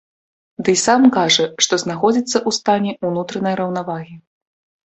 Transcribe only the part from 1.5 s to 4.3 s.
што знаходзіцца ў стане ўнутранай раўнавагі.